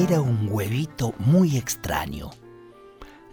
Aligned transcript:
Era 0.00 0.20
un 0.20 0.48
huevito 0.48 1.12
muy 1.18 1.56
extraño. 1.56 2.30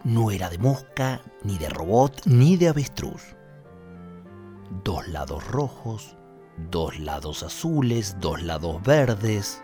No 0.04 0.32
era 0.32 0.50
de 0.50 0.58
mosca, 0.58 1.22
ni 1.44 1.60
de 1.60 1.70
robot, 1.70 2.24
ni 2.26 2.58
de 2.58 2.70
avestruz. 2.70 3.36
Dos 4.84 5.08
lados 5.10 5.48
rojos, 5.48 6.18
dos 6.72 6.98
lados 6.98 7.44
azules, 7.44 8.18
dos 8.20 8.42
lados 8.42 8.82
verdes. 8.82 9.62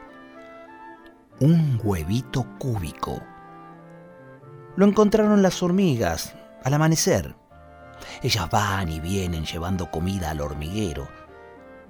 Un 1.40 1.82
huevito 1.84 2.46
cúbico. 2.60 3.20
Lo 4.76 4.86
encontraron 4.86 5.42
las 5.42 5.64
hormigas 5.64 6.36
al 6.64 6.76
amanecer. 6.76 7.36
Ellas 8.22 8.48
van 8.52 8.90
y 8.90 9.00
vienen 9.00 9.44
llevando 9.46 9.90
comida 9.90 10.30
al 10.30 10.42
hormiguero. 10.42 11.08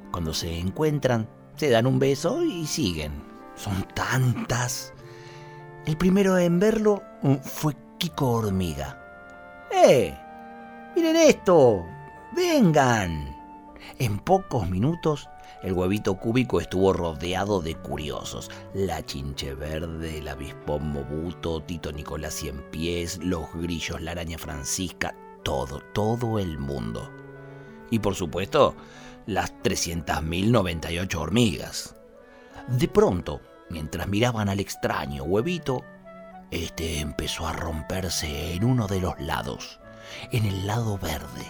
Cuando 0.09 0.33
se 0.33 0.57
encuentran, 0.57 1.27
se 1.57 1.69
dan 1.69 1.85
un 1.85 1.99
beso 1.99 2.41
y 2.41 2.65
siguen. 2.65 3.11
Son 3.55 3.85
tantas. 3.93 4.93
El 5.85 5.97
primero 5.97 6.37
en 6.37 6.59
verlo 6.59 7.01
mm, 7.23 7.35
fue 7.37 7.75
Kiko 7.97 8.33
Hormiga. 8.33 8.97
¡Eh! 9.71 10.15
¡Miren 10.95 11.15
esto! 11.15 11.85
¡Vengan! 12.35 13.35
En 13.97 14.19
pocos 14.19 14.69
minutos, 14.69 15.27
el 15.63 15.73
huevito 15.73 16.15
cúbico 16.15 16.61
estuvo 16.61 16.93
rodeado 16.93 17.61
de 17.61 17.75
curiosos. 17.75 18.51
La 18.75 19.03
chinche 19.03 19.55
verde, 19.55 20.19
el 20.19 20.27
avispón 20.27 20.91
mobuto, 20.91 21.61
Tito 21.61 21.91
Nicolás 21.91 22.35
Cien 22.35 22.61
Pies, 22.69 23.17
los 23.23 23.51
grillos, 23.53 24.01
la 24.01 24.11
araña 24.11 24.37
francisca, 24.37 25.15
todo, 25.43 25.81
todo 25.93 26.37
el 26.37 26.59
mundo. 26.59 27.09
Y 27.89 27.99
por 27.99 28.13
supuesto, 28.13 28.75
las 29.25 29.51
300.098 29.63 31.15
hormigas. 31.15 31.95
De 32.67 32.87
pronto, 32.87 33.41
mientras 33.71 34.07
miraban 34.07 34.49
al 34.49 34.59
extraño 34.59 35.23
huevito, 35.23 35.83
este 36.51 36.99
empezó 36.99 37.47
a 37.47 37.53
romperse 37.53 38.53
en 38.53 38.65
uno 38.65 38.87
de 38.87 38.99
los 38.99 39.19
lados, 39.19 39.79
en 40.31 40.45
el 40.45 40.67
lado 40.67 40.97
verde. 40.97 41.49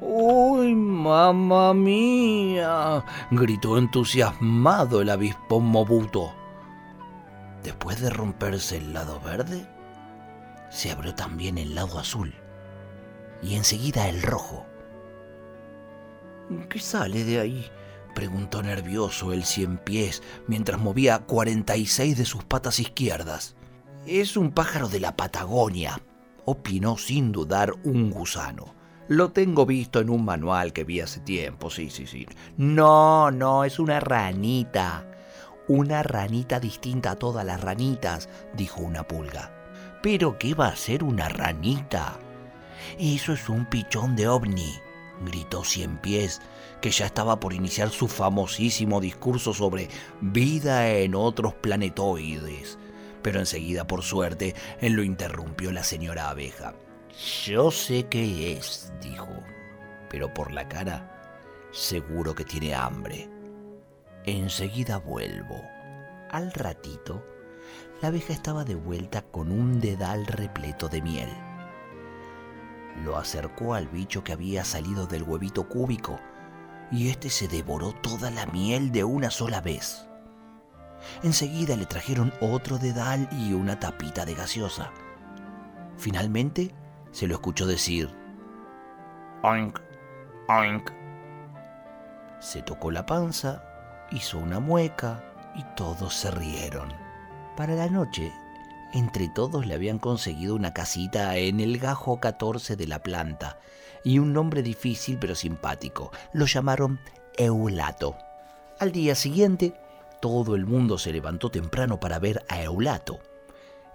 ¡Uy, 0.00 0.74
mamá 0.74 1.74
mía! 1.74 3.04
gritó 3.30 3.78
entusiasmado 3.78 5.00
el 5.00 5.10
avispón 5.10 5.64
Mobuto. 5.64 6.32
Después 7.62 8.00
de 8.00 8.10
romperse 8.10 8.78
el 8.78 8.92
lado 8.92 9.20
verde, 9.20 9.66
se 10.70 10.90
abrió 10.90 11.14
también 11.14 11.58
el 11.58 11.74
lado 11.74 11.98
azul 11.98 12.34
y 13.42 13.56
enseguida 13.56 14.08
el 14.08 14.22
rojo. 14.22 14.66
¿Qué 16.68 16.78
sale 16.80 17.24
de 17.24 17.40
ahí? 17.40 17.70
Preguntó 18.14 18.62
nervioso 18.62 19.32
el 19.32 19.44
cien 19.44 19.78
pies 19.78 20.22
mientras 20.46 20.80
movía 20.80 21.20
46 21.20 22.16
de 22.16 22.24
sus 22.24 22.44
patas 22.44 22.78
izquierdas. 22.80 23.56
Es 24.06 24.36
un 24.36 24.50
pájaro 24.52 24.88
de 24.88 25.00
la 25.00 25.16
Patagonia, 25.16 26.00
opinó 26.44 26.96
sin 26.98 27.32
dudar 27.32 27.72
un 27.84 28.10
gusano. 28.10 28.74
Lo 29.08 29.32
tengo 29.32 29.66
visto 29.66 30.00
en 30.00 30.10
un 30.10 30.24
manual 30.24 30.72
que 30.72 30.84
vi 30.84 31.00
hace 31.00 31.20
tiempo, 31.20 31.70
sí, 31.70 31.90
sí, 31.90 32.06
sí. 32.06 32.26
No, 32.56 33.30
no, 33.30 33.64
es 33.64 33.78
una 33.78 34.00
ranita. 34.00 35.06
Una 35.68 36.02
ranita 36.02 36.60
distinta 36.60 37.12
a 37.12 37.16
todas 37.16 37.44
las 37.44 37.60
ranitas, 37.60 38.28
dijo 38.54 38.80
una 38.80 39.06
pulga. 39.06 39.52
¿Pero 40.02 40.38
qué 40.38 40.54
va 40.54 40.68
a 40.68 40.76
ser 40.76 41.04
una 41.04 41.28
ranita? 41.28 42.18
Eso 42.98 43.32
es 43.32 43.48
un 43.48 43.66
pichón 43.66 44.16
de 44.16 44.28
ovni, 44.28 44.72
gritó 45.24 45.64
Cien 45.64 45.98
Pies, 45.98 46.40
que 46.80 46.90
ya 46.90 47.06
estaba 47.06 47.38
por 47.40 47.52
iniciar 47.52 47.90
su 47.90 48.08
famosísimo 48.08 49.00
discurso 49.00 49.54
sobre 49.54 49.88
vida 50.20 50.88
en 50.90 51.14
otros 51.14 51.54
planetoides. 51.54 52.78
Pero 53.22 53.38
enseguida, 53.38 53.86
por 53.86 54.02
suerte, 54.02 54.54
él 54.80 54.94
lo 54.94 55.02
interrumpió 55.02 55.70
la 55.70 55.84
señora 55.84 56.30
abeja. 56.30 56.74
Yo 57.44 57.70
sé 57.70 58.06
qué 58.08 58.52
es, 58.52 58.92
dijo, 59.00 59.28
pero 60.10 60.32
por 60.34 60.52
la 60.52 60.68
cara 60.68 61.08
seguro 61.72 62.34
que 62.34 62.44
tiene 62.44 62.74
hambre. 62.74 63.28
Enseguida 64.24 64.98
vuelvo. 64.98 65.62
Al 66.30 66.52
ratito, 66.52 67.24
la 68.00 68.08
abeja 68.08 68.32
estaba 68.32 68.64
de 68.64 68.74
vuelta 68.74 69.22
con 69.22 69.50
un 69.50 69.80
dedal 69.80 70.26
repleto 70.26 70.88
de 70.88 71.02
miel. 71.02 71.28
Lo 72.96 73.16
acercó 73.16 73.74
al 73.74 73.88
bicho 73.88 74.22
que 74.22 74.32
había 74.32 74.64
salido 74.64 75.06
del 75.06 75.22
huevito 75.22 75.68
cúbico 75.68 76.20
y 76.90 77.08
éste 77.08 77.30
se 77.30 77.48
devoró 77.48 77.92
toda 77.92 78.30
la 78.30 78.46
miel 78.46 78.92
de 78.92 79.02
una 79.02 79.30
sola 79.30 79.60
vez. 79.60 80.06
Enseguida 81.22 81.74
le 81.74 81.86
trajeron 81.86 82.32
otro 82.40 82.78
dedal 82.78 83.28
y 83.32 83.54
una 83.54 83.80
tapita 83.80 84.24
de 84.24 84.34
gaseosa. 84.34 84.90
Finalmente 85.96 86.74
se 87.10 87.26
lo 87.26 87.34
escuchó 87.34 87.66
decir, 87.66 88.14
oink, 89.42 89.78
oink. 90.48 90.90
Se 92.40 92.62
tocó 92.62 92.90
la 92.90 93.06
panza, 93.06 93.64
hizo 94.10 94.38
una 94.38 94.60
mueca 94.60 95.24
y 95.54 95.62
todos 95.76 96.14
se 96.14 96.30
rieron. 96.30 96.92
Para 97.56 97.74
la 97.74 97.88
noche, 97.88 98.32
entre 98.92 99.28
todos 99.28 99.66
le 99.66 99.74
habían 99.74 99.98
conseguido 99.98 100.54
una 100.54 100.72
casita 100.74 101.36
en 101.36 101.60
el 101.60 101.78
gajo 101.78 102.20
14 102.20 102.76
de 102.76 102.86
la 102.86 103.02
planta 103.02 103.58
y 104.04 104.18
un 104.18 104.32
nombre 104.32 104.62
difícil 104.62 105.18
pero 105.18 105.34
simpático. 105.34 106.12
Lo 106.32 106.46
llamaron 106.46 107.00
Eulato. 107.36 108.16
Al 108.78 108.92
día 108.92 109.14
siguiente, 109.14 109.74
todo 110.20 110.54
el 110.54 110.66
mundo 110.66 110.98
se 110.98 111.12
levantó 111.12 111.50
temprano 111.50 112.00
para 112.00 112.18
ver 112.18 112.44
a 112.48 112.62
Eulato. 112.62 113.20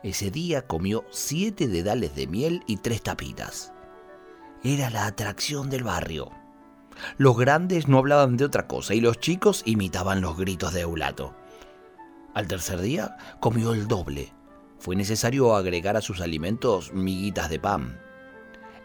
Ese 0.03 0.31
día 0.31 0.67
comió 0.67 1.03
siete 1.09 1.67
dedales 1.67 2.15
de 2.15 2.27
miel 2.27 2.63
y 2.67 2.77
tres 2.77 3.01
tapitas. 3.01 3.73
Era 4.63 4.89
la 4.89 5.05
atracción 5.05 5.69
del 5.69 5.83
barrio. 5.83 6.31
Los 7.17 7.37
grandes 7.37 7.87
no 7.87 7.97
hablaban 7.97 8.37
de 8.37 8.45
otra 8.45 8.67
cosa 8.67 8.93
y 8.93 9.01
los 9.01 9.19
chicos 9.19 9.61
imitaban 9.65 10.21
los 10.21 10.37
gritos 10.37 10.73
de 10.73 10.81
Eulato. 10.81 11.35
Al 12.33 12.47
tercer 12.47 12.81
día 12.81 13.17
comió 13.39 13.73
el 13.73 13.87
doble. 13.87 14.36
Fue 14.79 14.95
necesario 14.95 15.55
agregar 15.55 15.97
a 15.97 16.01
sus 16.01 16.21
alimentos 16.21 16.93
miguitas 16.93 17.49
de 17.49 17.59
pan. 17.59 17.99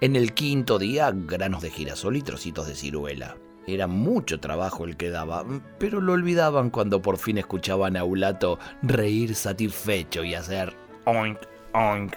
En 0.01 0.17
el 0.17 0.35
quinto 0.35 0.79
día, 0.79 1.13
granos 1.15 1.63
de 1.63 1.71
girasol 1.71 2.17
y 2.17 2.23
trocitos 2.23 2.67
de 2.67 2.75
ciruela. 2.75 3.37
Era 3.67 3.87
mucho 3.87 4.41
trabajo 4.41 4.85
el 4.85 4.97
que 4.97 5.11
daba, 5.11 5.45
pero 5.79 6.01
lo 6.01 6.15
olvidaban 6.15 6.71
cuando 6.71 7.01
por 7.01 7.19
fin 7.19 7.39
escuchaban 7.39 7.97
a 7.97 8.01
Eulato 8.01 8.59
reír 8.83 9.37
satisfecho 9.37 10.25
y 10.25 10.35
hacer 10.35 10.75
oink, 11.05 11.39
oink. 11.73 12.15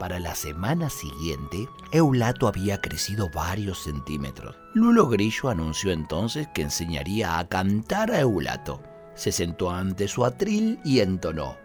Para 0.00 0.18
la 0.18 0.34
semana 0.34 0.90
siguiente, 0.90 1.68
Eulato 1.92 2.48
había 2.48 2.80
crecido 2.80 3.30
varios 3.30 3.82
centímetros. 3.82 4.56
Lulo 4.74 5.08
Grillo 5.08 5.48
anunció 5.48 5.92
entonces 5.92 6.48
que 6.54 6.62
enseñaría 6.62 7.38
a 7.38 7.48
cantar 7.48 8.10
a 8.10 8.20
Eulato. 8.20 8.80
Se 9.14 9.32
sentó 9.32 9.70
ante 9.70 10.06
su 10.06 10.24
atril 10.24 10.78
y 10.84 11.00
entonó. 11.00 11.56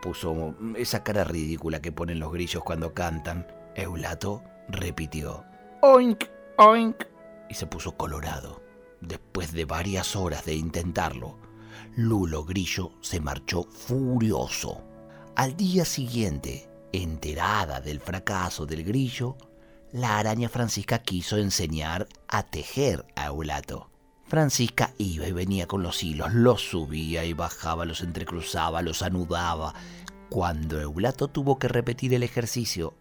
Puso 0.00 0.56
esa 0.76 1.04
cara 1.04 1.22
ridícula 1.24 1.80
que 1.80 1.92
ponen 1.92 2.18
los 2.18 2.32
grillos 2.32 2.64
cuando 2.64 2.92
cantan. 2.92 3.46
Eulato 3.76 4.42
repitió. 4.68 5.44
Oink, 5.82 6.24
oink. 6.58 7.04
Y 7.48 7.54
se 7.54 7.66
puso 7.66 7.96
colorado. 7.96 8.62
Después 9.00 9.52
de 9.52 9.64
varias 9.64 10.16
horas 10.16 10.44
de 10.44 10.54
intentarlo, 10.54 11.38
Lulo 11.96 12.44
Grillo 12.44 12.92
se 13.00 13.20
marchó 13.20 13.64
furioso. 13.64 14.82
Al 15.36 15.56
día 15.56 15.84
siguiente, 15.84 16.68
enterada 16.92 17.80
del 17.80 18.00
fracaso 18.00 18.66
del 18.66 18.84
grillo, 18.84 19.36
la 19.92 20.18
araña 20.18 20.48
Francisca 20.48 21.00
quiso 21.00 21.36
enseñar 21.36 22.08
a 22.28 22.42
tejer 22.42 23.04
a 23.14 23.26
Eulato. 23.26 23.91
Francisca 24.32 24.94
iba 24.96 25.28
y 25.28 25.32
venía 25.32 25.66
con 25.66 25.82
los 25.82 26.02
hilos, 26.02 26.32
los 26.32 26.70
subía 26.70 27.22
y 27.26 27.34
bajaba, 27.34 27.84
los 27.84 28.00
entrecruzaba, 28.00 28.80
los 28.80 29.02
anudaba. 29.02 29.74
Cuando 30.30 30.80
Eulato 30.80 31.28
tuvo 31.28 31.58
que 31.58 31.68
repetir 31.68 32.14
el 32.14 32.22
ejercicio, 32.22 32.94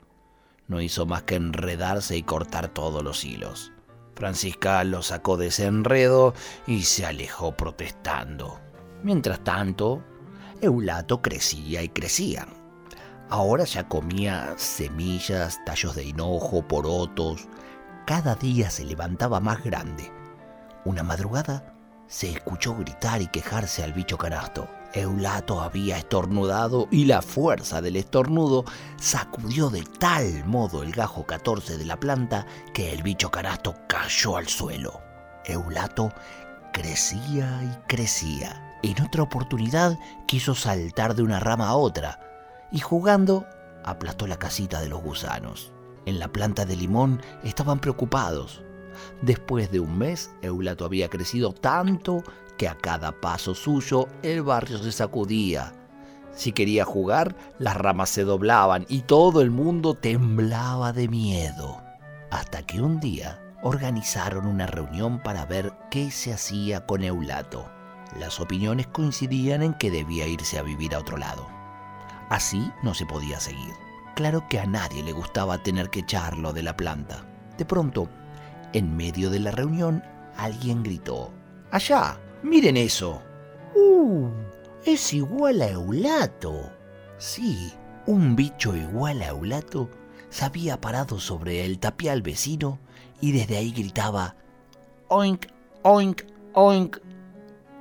no 0.67 0.81
hizo 0.81 1.05
más 1.05 1.23
que 1.23 1.35
enredarse 1.35 2.17
y 2.17 2.23
cortar 2.23 2.67
todos 2.67 3.01
los 3.01 3.23
hilos. 3.23 3.71
Francisca 4.13 4.83
lo 4.83 5.01
sacó 5.03 5.37
de 5.37 5.47
ese 5.47 5.67
enredo 5.67 6.33
y 6.67 6.81
se 6.81 7.05
alejó 7.05 7.55
protestando. 7.55 8.59
Mientras 9.01 9.41
tanto, 9.41 10.03
Eulato 10.59 11.21
crecía 11.21 11.81
y 11.81 11.87
crecía. 11.87 12.45
Ahora 13.29 13.63
ya 13.63 13.87
comía 13.87 14.53
semillas, 14.57 15.63
tallos 15.65 15.95
de 15.95 16.03
hinojo, 16.03 16.67
porotos. 16.67 17.47
Cada 18.05 18.35
día 18.35 18.69
se 18.69 18.83
levantaba 18.83 19.39
más 19.39 19.63
grande. 19.63 20.11
Una 20.83 21.03
madrugada 21.03 21.73
se 22.07 22.31
escuchó 22.31 22.75
gritar 22.75 23.21
y 23.21 23.27
quejarse 23.27 23.83
al 23.83 23.93
bicho 23.93 24.17
canasto. 24.17 24.67
Eulato 24.93 25.61
había 25.61 25.97
estornudado 25.97 26.87
y 26.91 27.05
la 27.05 27.21
fuerza 27.21 27.81
del 27.81 27.95
estornudo 27.95 28.65
sacudió 28.97 29.69
de 29.69 29.83
tal 29.99 30.43
modo 30.45 30.83
el 30.83 30.91
gajo 30.91 31.25
14 31.25 31.77
de 31.77 31.85
la 31.85 31.97
planta 31.97 32.45
que 32.73 32.91
el 32.91 33.03
bicho 33.03 33.31
canasto 33.31 33.75
cayó 33.87 34.35
al 34.37 34.47
suelo. 34.47 34.99
Eulato 35.45 36.11
crecía 36.73 37.61
y 37.63 37.87
crecía. 37.87 38.79
En 38.83 39.01
otra 39.01 39.23
oportunidad 39.23 39.97
quiso 40.27 40.55
saltar 40.55 41.15
de 41.15 41.23
una 41.23 41.39
rama 41.39 41.67
a 41.67 41.75
otra 41.75 42.19
y 42.71 42.79
jugando 42.79 43.45
aplastó 43.85 44.27
la 44.27 44.37
casita 44.37 44.81
de 44.81 44.89
los 44.89 45.01
gusanos. 45.01 45.71
En 46.05 46.19
la 46.19 46.27
planta 46.27 46.65
de 46.65 46.75
limón 46.75 47.21
estaban 47.43 47.79
preocupados. 47.79 48.63
Después 49.21 49.71
de 49.71 49.79
un 49.79 49.97
mes, 49.97 50.31
Eulato 50.41 50.85
había 50.85 51.09
crecido 51.09 51.53
tanto 51.53 52.23
que 52.57 52.67
a 52.67 52.75
cada 52.75 53.11
paso 53.11 53.55
suyo 53.55 54.07
el 54.23 54.43
barrio 54.43 54.77
se 54.77 54.91
sacudía. 54.91 55.73
Si 56.33 56.51
quería 56.51 56.85
jugar, 56.85 57.35
las 57.59 57.75
ramas 57.75 58.09
se 58.09 58.23
doblaban 58.23 58.85
y 58.87 59.01
todo 59.01 59.41
el 59.41 59.51
mundo 59.51 59.95
temblaba 59.95 60.93
de 60.93 61.07
miedo. 61.07 61.81
Hasta 62.29 62.63
que 62.63 62.81
un 62.81 62.99
día 62.99 63.41
organizaron 63.63 64.47
una 64.47 64.67
reunión 64.67 65.21
para 65.21 65.45
ver 65.45 65.73
qué 65.89 66.09
se 66.11 66.33
hacía 66.33 66.85
con 66.85 67.03
Eulato. 67.03 67.69
Las 68.19 68.39
opiniones 68.39 68.87
coincidían 68.87 69.61
en 69.61 69.73
que 69.73 69.91
debía 69.91 70.27
irse 70.27 70.57
a 70.57 70.63
vivir 70.63 70.95
a 70.95 70.99
otro 70.99 71.17
lado. 71.17 71.47
Así 72.29 72.71
no 72.81 72.93
se 72.93 73.05
podía 73.05 73.39
seguir. 73.39 73.73
Claro 74.15 74.47
que 74.49 74.59
a 74.59 74.65
nadie 74.65 75.03
le 75.03 75.11
gustaba 75.13 75.57
tener 75.63 75.89
que 75.89 76.01
echarlo 76.01 76.53
de 76.53 76.63
la 76.63 76.75
planta. 76.75 77.25
De 77.57 77.65
pronto, 77.65 78.09
en 78.73 78.95
medio 78.95 79.29
de 79.29 79.39
la 79.39 79.51
reunión, 79.51 80.03
alguien 80.37 80.83
gritó, 80.83 81.31
¡Allá! 81.71 82.19
Miren 82.43 82.77
eso. 82.77 83.21
¡Uh! 83.75 84.29
Es 84.85 85.13
igual 85.13 85.61
a 85.61 85.69
Eulato. 85.69 86.71
Sí, 87.17 87.71
un 88.07 88.35
bicho 88.35 88.75
igual 88.75 89.21
a 89.21 89.27
Eulato 89.27 89.89
se 90.31 90.45
había 90.45 90.79
parado 90.79 91.19
sobre 91.19 91.65
el 91.65 91.77
tapial 91.77 92.21
vecino 92.21 92.79
y 93.19 93.33
desde 93.33 93.57
ahí 93.57 93.71
gritaba 93.71 94.35
oink, 95.09 95.47
oink, 95.83 96.23
oink, 96.53 96.97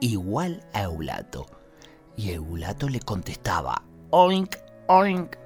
igual 0.00 0.62
a 0.74 0.82
Eulato. 0.82 1.46
Y 2.16 2.32
Eulato 2.32 2.88
le 2.88 3.00
contestaba 3.00 3.82
oink, 4.10 4.56
oink. 4.88 5.36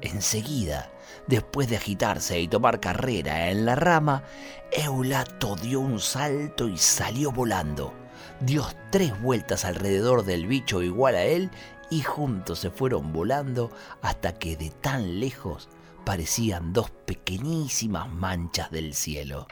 Enseguida, 0.00 0.90
después 1.26 1.68
de 1.68 1.76
agitarse 1.76 2.40
y 2.40 2.48
tomar 2.48 2.80
carrera 2.80 3.50
en 3.50 3.66
la 3.66 3.74
rama, 3.74 4.22
Eulato 4.70 5.56
dio 5.56 5.80
un 5.80 6.00
salto 6.00 6.68
y 6.68 6.76
salió 6.78 7.32
volando 7.32 7.92
dio 8.40 8.64
tres 8.90 9.20
vueltas 9.20 9.64
alrededor 9.64 10.24
del 10.24 10.46
bicho 10.46 10.82
igual 10.82 11.16
a 11.16 11.24
él 11.24 11.50
y 11.90 12.02
juntos 12.02 12.60
se 12.60 12.70
fueron 12.70 13.12
volando 13.12 13.70
hasta 14.02 14.38
que 14.38 14.56
de 14.56 14.70
tan 14.70 15.20
lejos 15.20 15.68
parecían 16.04 16.72
dos 16.72 16.90
pequeñísimas 16.90 18.08
manchas 18.08 18.70
del 18.70 18.94
cielo. 18.94 19.46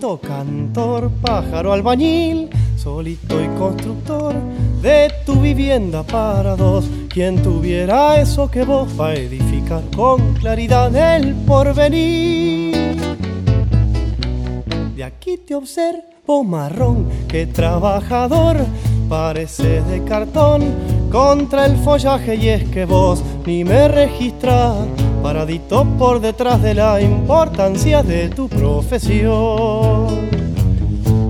Cantor, 0.00 1.10
pájaro 1.20 1.74
albañil, 1.74 2.48
solito 2.76 3.38
y 3.38 3.46
constructor 3.58 4.34
de 4.80 5.12
tu 5.26 5.34
vivienda 5.40 6.02
para 6.02 6.56
dos. 6.56 6.86
Quien 7.10 7.42
tuviera 7.42 8.18
eso 8.18 8.50
que 8.50 8.64
vos 8.64 8.88
va 8.98 9.08
a 9.08 9.14
edificar 9.14 9.82
con 9.94 10.34
claridad 10.34 10.94
el 10.96 11.34
porvenir. 11.46 12.96
De 14.96 15.04
aquí 15.04 15.36
te 15.36 15.54
observo 15.54 16.44
marrón, 16.44 17.06
que 17.28 17.46
trabajador, 17.46 18.56
parece 19.08 19.82
de 19.82 20.02
cartón 20.04 20.62
contra 21.12 21.66
el 21.66 21.76
follaje 21.76 22.36
y 22.36 22.48
es 22.48 22.64
que 22.70 22.86
vos 22.86 23.22
ni 23.44 23.64
me 23.64 23.88
registras 23.88 24.76
paradito 25.22 25.84
por 25.98 26.20
detrás 26.20 26.62
de 26.62 26.74
la 26.74 27.00
importancia 27.00 28.02
de 28.02 28.28
tu 28.28 28.48
profesión. 28.48 30.28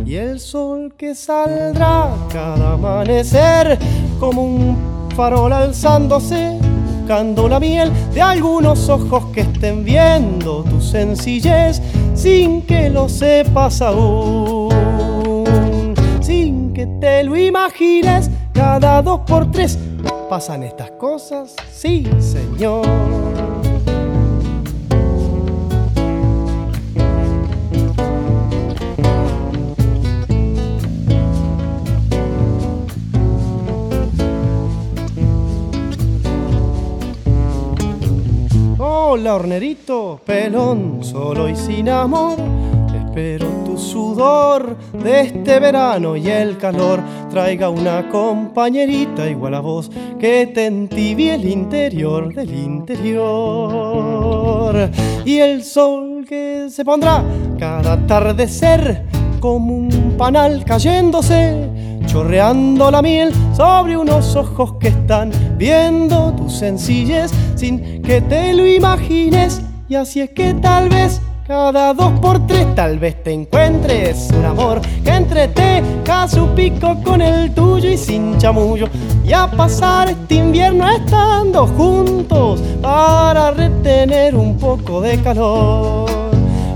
Y 0.07 0.17
el 0.17 0.41
sol 0.41 0.95
que 0.97 1.15
saldrá 1.15 2.11
cada 2.33 2.73
amanecer 2.73 3.79
como 4.19 4.43
un 4.43 4.77
farol 5.15 5.53
alzándose, 5.53 6.59
buscando 6.99 7.49
la 7.49 7.61
miel 7.61 7.93
de 8.13 8.23
algunos 8.23 8.89
ojos 8.89 9.27
que 9.33 9.43
estén 9.43 9.85
viendo 9.85 10.65
tu 10.65 10.81
sencillez 10.81 11.81
sin 12.15 12.63
que 12.63 12.91
lo 12.91 13.09
sepas 13.09 13.83
aún, 13.83 14.69
sin 16.21 16.73
que 16.73 16.87
te 17.01 17.25
lo 17.25 17.37
imagines 17.37 18.31
cada 18.53 19.03
dos 19.03 19.21
por 19.21 19.51
tres. 19.51 19.79
¿Pasan 20.29 20.63
estas 20.63 20.93
cosas? 20.93 21.55
Sí, 21.73 22.09
señor. 22.21 23.20
Hornerito, 39.35 40.21
pelón, 40.27 41.05
solo 41.05 41.49
y 41.49 41.55
sin 41.55 41.89
amor. 41.89 42.37
Espero 42.93 43.47
tu 43.65 43.79
sudor 43.79 44.77
de 44.93 45.21
este 45.21 45.61
verano 45.61 46.17
y 46.17 46.29
el 46.29 46.59
calor 46.59 47.01
traiga 47.31 47.71
una 47.71 48.09
compañerita 48.09 49.29
igual 49.29 49.55
a 49.55 49.61
vos 49.61 49.89
que 50.19 50.49
te 50.49 50.67
entibie 50.67 51.35
el 51.35 51.49
interior 51.49 52.35
del 52.35 52.53
interior. 52.53 53.21
Y 55.25 55.39
el 55.39 55.63
sol 55.63 56.25
que 56.29 56.67
se 56.69 56.85
pondrá 56.85 57.23
cada 57.59 57.93
atardecer 57.93 59.07
como 59.39 59.77
un 59.77 60.17
panal 60.19 60.65
cayéndose 60.65 62.01
chorreando 62.07 62.91
la 62.91 63.03
miel 63.03 63.33
sobre 63.61 63.95
unos 63.95 64.37
ojos 64.37 64.73
que 64.81 64.89
están 64.89 65.31
viendo 65.59 66.33
tu 66.33 66.49
sencillez 66.49 67.31
sin 67.57 68.01
que 68.01 68.23
te 68.23 68.55
lo 68.55 68.67
imagines. 68.67 69.61
Y 69.87 69.97
así 69.97 70.23
es 70.23 70.31
que 70.31 70.55
tal 70.55 70.89
vez 70.89 71.21
cada 71.47 71.93
dos 71.93 72.19
por 72.21 72.47
tres 72.47 72.75
tal 72.75 72.99
vez 72.99 73.23
te 73.23 73.35
encuentres 73.35 74.31
un 74.31 74.47
amor 74.47 74.81
que 75.05 75.11
entreteja 75.11 76.27
su 76.27 76.47
pico 76.55 76.97
con 77.05 77.21
el 77.21 77.53
tuyo 77.53 77.91
y 77.91 77.99
sin 77.99 78.39
chamullo. 78.39 78.89
Y 79.27 79.35
a 79.35 79.47
pasar 79.47 80.09
este 80.09 80.37
invierno 80.37 80.91
estando 80.91 81.67
juntos 81.67 82.63
para 82.81 83.51
retener 83.51 84.37
un 84.37 84.57
poco 84.57 85.03
de 85.03 85.21
calor. 85.21 86.09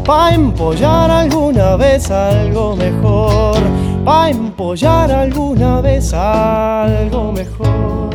Pa' 0.04 0.34
empollar 0.34 1.10
alguna 1.10 1.76
vez 1.76 2.10
algo 2.10 2.76
mejor 2.76 3.56
pa' 4.04 4.30
empollar 4.30 5.10
alguna 5.10 5.80
vez 5.80 6.12
algo 6.12 7.32
mejor. 7.32 8.13